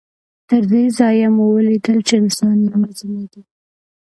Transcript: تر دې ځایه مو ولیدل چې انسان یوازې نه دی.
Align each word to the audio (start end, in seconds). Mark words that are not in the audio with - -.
تر 0.49 0.61
دې 0.71 0.83
ځایه 0.97 1.27
مو 1.35 1.45
ولیدل 1.55 1.97
چې 2.07 2.13
انسان 2.21 2.57
یوازې 2.69 3.05
نه 3.15 3.23
دی. 3.31 3.41